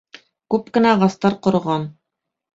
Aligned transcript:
Күп 0.55 0.71
кенә 0.77 0.95
ағастар 0.95 1.39
ҡороған. 1.45 1.87